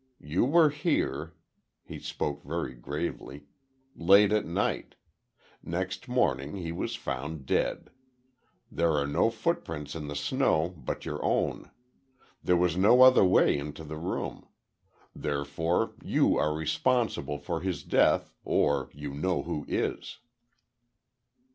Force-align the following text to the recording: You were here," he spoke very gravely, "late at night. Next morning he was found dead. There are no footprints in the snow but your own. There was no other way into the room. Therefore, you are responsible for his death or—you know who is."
You 0.23 0.45
were 0.45 0.71
here," 0.71 1.35
he 1.83 1.99
spoke 1.99 2.41
very 2.43 2.73
gravely, 2.73 3.43
"late 3.95 4.31
at 4.31 4.47
night. 4.47 4.95
Next 5.61 6.07
morning 6.07 6.55
he 6.55 6.71
was 6.71 6.95
found 6.95 7.45
dead. 7.45 7.91
There 8.71 8.93
are 8.93 9.05
no 9.05 9.29
footprints 9.29 9.93
in 9.93 10.07
the 10.07 10.15
snow 10.15 10.69
but 10.69 11.05
your 11.05 11.23
own. 11.23 11.69
There 12.43 12.57
was 12.57 12.75
no 12.75 13.03
other 13.03 13.23
way 13.23 13.55
into 13.55 13.83
the 13.83 13.97
room. 13.99 14.47
Therefore, 15.15 15.93
you 16.03 16.35
are 16.35 16.51
responsible 16.55 17.37
for 17.37 17.61
his 17.61 17.83
death 17.83 18.33
or—you 18.43 19.13
know 19.13 19.43
who 19.43 19.65
is." 19.67 20.17